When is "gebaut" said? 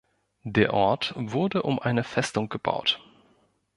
2.49-2.99